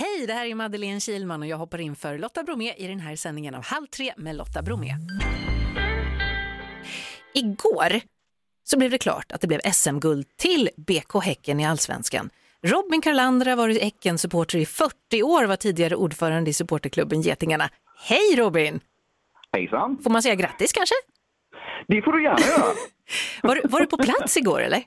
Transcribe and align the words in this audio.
Hej, 0.00 0.26
det 0.26 0.32
här 0.32 0.46
är 0.46 0.54
Madeleine 0.54 1.00
Kilman 1.00 1.42
och 1.42 1.48
jag 1.48 1.56
hoppar 1.56 1.80
in 1.80 1.96
för 1.96 2.18
Lotta 2.18 2.42
Bromé 2.42 2.74
i 2.76 2.86
den 2.86 3.00
här 3.00 3.16
sändningen 3.16 3.54
av 3.54 3.64
Halv 3.64 3.86
tre 3.86 4.12
med 4.16 4.36
Lotta 4.36 4.62
Bromé. 4.62 4.94
Igår 7.34 8.00
så 8.64 8.78
blev 8.78 8.90
det 8.90 8.98
klart 8.98 9.32
att 9.32 9.40
det 9.40 9.46
blev 9.46 9.60
SM-guld 9.72 10.36
till 10.36 10.68
BK 10.76 11.24
Häcken 11.24 11.60
i 11.60 11.66
Allsvenskan. 11.66 12.30
Robin 12.62 13.00
Karlander 13.00 13.46
har 13.46 13.56
varit 13.56 13.82
Häcken-supporter 13.82 14.58
i 14.58 14.66
40 14.66 15.22
år 15.22 15.44
var 15.44 15.56
tidigare 15.56 15.96
ordförande 15.96 16.50
i 16.50 16.52
supporterklubben 16.52 17.20
Getingarna. 17.20 17.68
Hej 18.04 18.36
Robin! 18.36 18.80
Hejsan! 19.52 19.98
Får 20.02 20.10
man 20.10 20.22
säga 20.22 20.34
grattis 20.34 20.72
kanske? 20.72 20.94
Det 21.88 22.02
får 22.02 22.12
du 22.12 22.22
gärna 22.22 22.46
göra. 22.46 22.74
Var, 23.42 23.60
var 23.64 23.80
du 23.80 23.86
på 23.86 23.96
plats 23.96 24.36
igår 24.36 24.60
eller? 24.60 24.82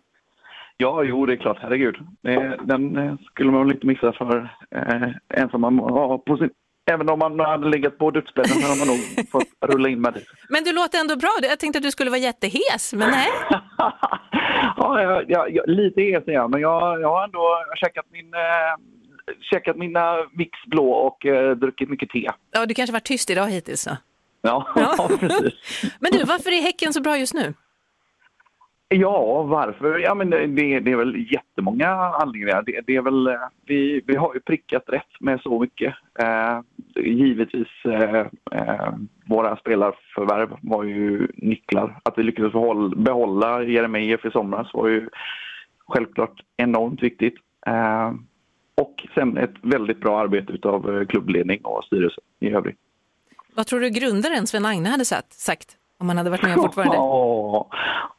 Ja, 0.77 1.03
jo, 1.03 1.25
det 1.25 1.33
är 1.33 1.37
klart. 1.37 1.57
Herregud. 1.61 1.95
Eh, 2.27 2.51
Den 2.63 2.97
eh, 2.97 3.15
skulle 3.31 3.51
man 3.51 3.65
väl 3.65 3.75
inte 3.75 3.87
missa 3.87 4.13
för 4.13 4.49
eh, 4.75 5.09
en 5.41 5.49
som 5.49 5.61
man 5.61 5.79
har 5.79 6.17
på 6.17 6.37
sin... 6.37 6.49
Även 6.91 7.09
om 7.09 7.19
man 7.19 7.39
hade 7.39 7.69
legat 7.69 7.97
på 7.97 8.11
dödsbädden 8.11 8.49
så 8.51 8.67
hade 8.67 8.79
man 8.79 8.87
nog 8.87 9.29
fått 9.31 9.47
rulla 9.73 9.89
in 9.89 10.01
med 10.01 10.13
det. 10.13 10.21
Men 10.49 10.63
du 10.63 10.73
låter 10.73 10.99
ändå 10.99 11.15
bra. 11.15 11.29
Jag 11.41 11.59
tänkte 11.59 11.77
att 11.77 11.83
du 11.83 11.91
skulle 11.91 12.09
vara 12.09 12.19
jättehes, 12.19 12.93
men 12.93 13.11
nej. 13.11 13.27
ja, 14.77 15.01
jag, 15.01 15.29
jag, 15.31 15.51
jag, 15.55 15.69
lite 15.69 16.01
hes 16.01 16.27
är 16.27 16.31
jag, 16.31 16.49
men 16.51 16.61
jag, 16.61 17.01
jag 17.01 17.09
har 17.09 17.23
ändå 17.23 17.47
käkat, 17.75 18.05
min, 18.11 18.33
eh, 18.33 18.75
käkat 19.51 19.77
mina 19.77 20.15
Vicks 20.37 20.65
blå 20.67 20.91
och 20.91 21.25
eh, 21.25 21.51
druckit 21.55 21.89
mycket 21.89 22.09
te. 22.09 22.29
Ja, 22.51 22.65
du 22.65 22.73
kanske 22.73 22.93
varit 22.93 23.03
tyst 23.05 23.29
idag 23.29 23.47
hittills 23.49 23.85
då. 23.85 23.97
Ja, 24.45 24.67
Ja. 24.75 25.09
precis. 25.19 25.53
Men 25.99 26.11
du, 26.11 26.23
varför 26.23 26.51
är 26.51 26.61
Häcken 26.61 26.93
så 26.93 27.01
bra 27.01 27.17
just 27.17 27.33
nu? 27.33 27.53
Ja, 28.93 29.43
varför? 29.43 29.99
Ja, 29.99 30.15
men 30.15 30.29
det, 30.29 30.47
det 30.79 30.91
är 30.91 30.95
väl 30.95 31.31
jättemånga 31.31 31.89
anledningar. 31.89 32.63
Det, 32.65 32.81
det 32.87 32.95
är 32.95 33.01
väl, 33.01 33.27
eh, 33.27 33.33
vi, 33.65 34.01
vi 34.05 34.15
har 34.15 34.33
ju 34.33 34.39
prickat 34.39 34.83
rätt 34.87 35.19
med 35.19 35.41
så 35.41 35.59
mycket. 35.59 35.93
Eh, 36.19 36.59
givetvis, 36.95 37.67
eh, 37.85 38.25
eh, 38.51 38.93
våra 39.25 39.55
spelarförvärv 39.55 40.57
var 40.61 40.83
ju 40.83 41.27
nycklar. 41.35 41.99
Att 42.03 42.17
vi 42.17 42.23
lyckades 42.23 42.53
behålla, 42.53 42.95
behålla 42.95 43.63
Jeremejeff 43.63 44.25
i 44.25 44.31
somras 44.31 44.73
var 44.73 44.87
ju 44.87 45.09
självklart 45.87 46.41
enormt 46.57 47.03
viktigt. 47.03 47.35
Eh, 47.67 48.11
och 48.75 49.07
sen 49.15 49.37
ett 49.37 49.55
väldigt 49.61 49.99
bra 49.99 50.19
arbete 50.19 50.67
av 50.67 51.05
klubbledning 51.05 51.59
och 51.63 51.83
styrelse 51.83 52.21
i 52.39 52.49
övrigt. 52.49 52.77
Vad 53.55 53.67
tror 53.67 53.79
du 53.79 53.89
grundaren 53.89 54.47
Sven 54.47 54.65
Agne 54.65 54.89
hade 54.89 55.05
sagt, 55.05 55.33
sagt 55.33 55.77
om 55.97 56.07
han 56.09 56.17
hade 56.17 56.29
varit 56.29 56.43
med 56.43 56.55
fortfarande? 56.55 56.95
Ja, 56.95 57.67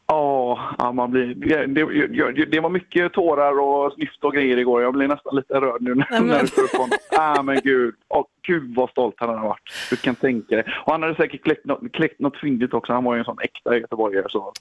ja, 0.06 0.33
ja, 0.78 0.92
man 0.92 1.10
blir, 1.10 1.34
det, 1.34 2.44
det, 2.44 2.60
var 2.60 2.70
mycket 2.70 3.12
tårar 3.12 3.60
och 3.60 3.92
snyft 3.92 4.24
och 4.24 4.34
grejer 4.34 4.56
igår. 4.56 4.82
Jag 4.82 4.94
blir 4.94 5.08
nästan 5.08 5.36
lite 5.36 5.54
rörd 5.54 5.82
nu 5.82 5.94
när, 5.94 6.20
Nej, 6.20 6.40
du 6.40 6.46
står 6.46 6.78
på 6.78 6.88
ah, 7.18 7.42
men 7.42 7.60
gud. 7.64 7.94
Åh, 8.08 8.24
gud 8.46 8.74
vad 8.74 8.90
stolt 8.90 9.14
han 9.18 9.28
hade 9.28 9.42
varit. 9.42 9.62
Du 9.90 9.96
kan 9.96 10.14
tänka 10.14 10.56
dig. 10.56 10.64
Och 10.86 10.92
han 10.92 11.02
hade 11.02 11.14
säkert 11.14 11.44
kläckt 11.44 11.64
något, 11.64 11.92
kläckt 11.92 12.20
något 12.20 12.36
fyndigt 12.36 12.74
också. 12.74 12.92
Han 12.92 13.04
var 13.04 13.14
ju 13.14 13.18
en 13.18 13.24
sån 13.24 13.38
äkta 13.42 13.76
göteborgare. 13.76 14.26
Så 14.28 14.52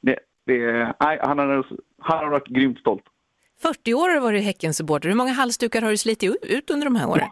det, 0.00 0.18
det, 0.46 0.72
nej, 1.00 1.18
han, 1.22 1.38
hade, 1.38 1.62
han 1.98 2.18
hade 2.18 2.30
varit 2.30 2.48
grymt 2.48 2.78
stolt. 2.78 3.02
40 3.62 3.94
år 3.94 4.08
har 4.08 4.14
du 4.14 4.20
varit 4.20 4.44
Häcken-supporter. 4.44 5.08
Hur 5.08 5.16
många 5.16 5.32
halsdukar 5.32 5.82
har 5.82 5.90
du 5.90 5.96
slitit 5.96 6.36
ut 6.42 6.70
under 6.70 6.84
de 6.84 6.96
här 6.96 7.08
åren? 7.08 7.28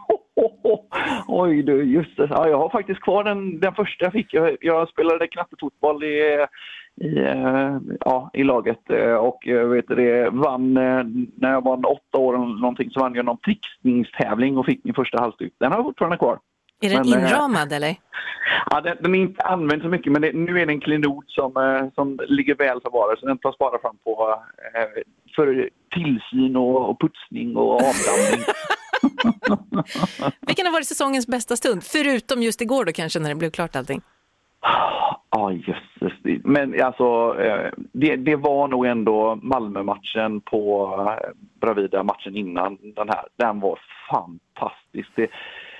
Oj 1.27 1.63
du, 1.63 1.83
just 1.83 2.17
det. 2.17 2.27
Ja, 2.29 2.47
jag 2.47 2.57
har 2.57 2.69
faktiskt 2.69 3.01
kvar 3.01 3.23
den, 3.23 3.59
den 3.59 3.73
första 3.73 4.05
jag 4.05 4.13
fick. 4.13 4.33
Jag, 4.33 4.57
jag 4.61 4.89
spelade 4.89 5.27
knattefotboll 5.27 6.03
i, 6.03 6.45
i, 7.01 7.17
eh, 7.17 7.77
ja, 7.99 8.29
i 8.33 8.43
laget 8.43 8.89
eh, 8.89 9.13
och 9.13 9.47
eh, 9.47 9.67
vet 9.67 9.87
det, 9.87 10.29
vann, 10.29 10.73
när 10.73 11.51
jag 11.51 11.63
var 11.63 11.91
åtta 11.91 12.17
år 12.17 12.35
eller 12.35 12.61
någonting 12.61 12.89
så 12.91 12.99
vann 12.99 13.15
jag 13.15 13.25
någon 13.25 13.37
trickningstävling 13.37 14.57
och 14.57 14.65
fick 14.65 14.83
min 14.83 14.93
första 14.93 15.21
halsduk. 15.21 15.53
Den 15.59 15.71
har 15.71 15.79
jag 15.79 15.85
fortfarande 15.85 16.17
kvar. 16.17 16.39
Är 16.81 16.89
den 16.89 17.09
Men, 17.09 17.19
inramad 17.19 17.73
eller? 17.73 17.95
Ja, 18.69 18.81
den, 18.81 18.97
den 18.99 19.15
är 19.15 19.19
inte 19.19 19.43
använd 19.43 19.81
så 19.81 19.87
mycket 19.87 20.11
men 20.11 20.21
det, 20.21 20.33
nu 20.33 20.61
är 20.61 20.65
det 20.65 20.73
en 20.73 20.81
klenod 20.81 21.23
som, 21.27 21.51
som 21.95 22.19
ligger 22.27 22.55
väl 22.55 22.81
förvarad 22.81 23.19
så 23.19 23.25
den 23.25 23.37
tas 23.37 23.57
bara 23.57 23.79
fram 23.79 23.97
på, 24.03 24.43
för 25.35 25.69
tillsyn 25.93 26.55
och, 26.55 26.89
och 26.89 27.01
putsning 27.01 27.55
och 27.55 27.73
avdamning. 27.73 28.45
Vilken 30.41 30.65
har 30.65 30.73
varit 30.73 30.87
säsongens 30.87 31.27
bästa 31.27 31.55
stund? 31.55 31.83
Förutom 31.83 32.41
just 32.41 32.61
igår 32.61 32.85
då 32.85 32.91
kanske 32.91 33.19
när 33.19 33.29
det 33.29 33.35
blev 33.35 33.49
klart 33.49 33.75
allting. 33.75 34.01
Ja, 35.29 35.51
jösses. 35.51 36.41
Men 36.43 36.81
alltså, 36.83 37.35
eh, 37.39 37.71
det, 37.91 38.15
det 38.15 38.35
var 38.35 38.67
nog 38.67 38.85
ändå 38.85 39.39
Malmö-matchen 39.41 40.41
på 40.41 40.93
eh, 40.99 41.29
Bravida, 41.61 42.03
matchen 42.03 42.35
innan 42.35 42.77
den 42.95 43.09
här. 43.09 43.25
Den 43.35 43.59
var 43.59 43.79
fantastisk. 44.11 45.09
Det, 45.15 45.29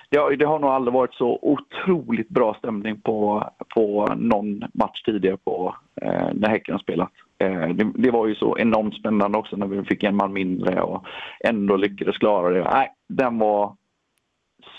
det, 0.10 0.18
har, 0.18 0.32
det 0.32 0.46
har 0.46 0.60
nog 0.60 0.70
aldrig 0.70 0.94
varit 0.94 1.14
så 1.14 1.40
otroligt 1.42 2.30
bra 2.30 2.54
stämning 2.54 3.02
på, 3.02 3.50
på 3.76 4.14
någon 4.18 4.64
match 4.74 5.02
tidigare 5.02 5.38
på, 5.38 5.76
eh, 6.02 6.28
när 6.34 6.50
Häcken 6.50 6.74
har 6.74 6.80
spelat. 6.80 7.12
Eh, 7.40 7.70
det, 7.70 7.92
det 7.96 8.12
var 8.12 8.28
ju 8.28 8.36
så 8.36 8.58
enormt 8.58 8.96
spännande 8.96 9.38
också 9.38 9.56
när 9.56 9.68
vi 9.68 9.84
fick 9.84 10.04
en 10.04 10.16
man 10.16 10.34
mindre 10.34 10.82
och 10.82 11.06
ändå 11.40 11.76
lyckades 11.76 12.18
klara 12.18 12.50
det. 12.50 12.64
Nej, 12.64 12.90
den 13.10 13.38
var 13.38 13.76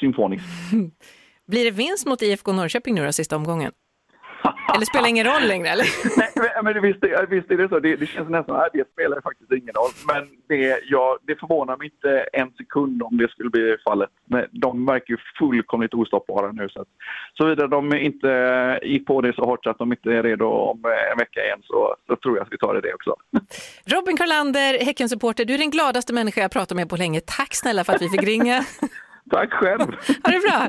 symfonisk. 0.00 0.44
Blir 1.46 1.64
det 1.64 1.70
vinst 1.70 2.06
mot 2.06 2.22
IFK 2.22 2.52
Norrköping 2.52 2.94
nu 2.94 3.04
då, 3.04 3.12
sista 3.12 3.36
omgången? 3.36 3.72
Eller 4.74 4.86
spelar 4.86 5.08
ingen 5.08 5.26
roll 5.26 5.48
längre? 5.48 5.68
Eller? 5.68 5.86
Nej, 6.18 6.52
men- 6.62 6.82
visst, 6.82 6.98
visst 7.28 7.50
är 7.50 7.56
det 7.56 7.68
så. 7.68 7.78
Det, 7.80 7.96
det 7.96 8.06
känns 8.06 8.28
nästan 8.28 8.56
att 8.56 8.72
det 8.72 8.92
spelar 8.92 9.20
faktiskt 9.20 9.52
ingen 9.52 9.74
roll. 9.74 9.90
Men 10.06 10.28
det, 10.48 10.80
ja, 10.84 11.18
det 11.26 11.36
förvånar 11.36 11.76
mig 11.76 11.90
inte 11.94 12.26
en 12.32 12.50
sekund 12.50 13.02
om 13.02 13.16
det 13.16 13.30
skulle 13.30 13.50
bli 13.50 13.76
fallet. 13.84 14.10
Men 14.24 14.46
de 14.50 14.86
verkar 14.86 15.14
ju 15.14 15.18
fullkomligt 15.38 15.94
ostoppbara 15.94 16.52
nu. 16.52 16.68
Så 16.68 16.80
att, 16.80 16.88
såvida 17.38 17.66
de 17.66 17.94
inte 17.94 18.28
gick 18.82 19.06
på 19.06 19.20
det 19.20 19.34
så 19.34 19.44
hårt 19.44 19.64
så 19.64 19.70
att 19.70 19.78
de 19.78 19.92
inte 19.92 20.12
är 20.12 20.22
redo 20.22 20.46
om 20.46 20.84
en 21.12 21.18
vecka 21.18 21.44
igen 21.44 21.60
så, 21.64 21.96
så 22.06 22.16
tror 22.16 22.36
jag 22.36 22.46
att 22.46 22.52
vi 22.52 22.58
tar 22.58 22.74
det, 22.74 22.80
det 22.80 22.94
också. 22.94 23.14
Robin 23.96 24.16
Karlander, 24.16 24.78
Häcken-supporter, 24.84 25.44
du 25.44 25.54
är 25.54 25.58
den 25.58 25.70
gladaste 25.70 26.12
människa 26.12 26.40
jag 26.40 26.50
pratat 26.50 26.76
med 26.76 26.88
på 26.88 26.96
länge. 26.96 27.20
Tack 27.20 27.54
snälla 27.54 27.84
för 27.84 27.92
att 27.92 28.02
vi 28.02 28.08
fick 28.08 28.22
ringa. 28.22 28.64
Tack 29.30 29.52
själv! 29.52 29.80
Ha 30.24 30.30
det 30.30 30.40
bra! 30.48 30.68